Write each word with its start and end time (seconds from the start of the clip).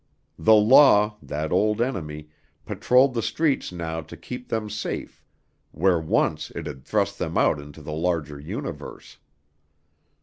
The 0.39 0.55
law 0.55 1.17
that 1.21 1.51
old 1.51 1.79
enemy 1.79 2.29
patroled 2.65 3.13
the 3.13 3.21
streets 3.21 3.71
now 3.71 4.01
to 4.01 4.17
keep 4.17 4.47
them 4.49 4.67
safe 4.67 5.23
where 5.71 5.99
once 5.99 6.49
it 6.55 6.65
had 6.65 6.83
thrust 6.83 7.19
them 7.19 7.37
out 7.37 7.59
into 7.59 7.83
the 7.83 7.93
larger 7.93 8.39
universe. 8.39 9.19